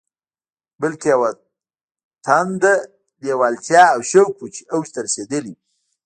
بلکې 0.81 1.07
يوه 1.13 1.29
تنده، 2.25 2.73
لېوالتیا 3.23 3.83
او 3.93 3.99
شوق 4.11 4.35
و 4.41 4.45
چې 4.55 4.61
اوج 4.73 4.87
ته 4.93 4.99
رسېدلی 5.05 5.53
و. 5.55 5.59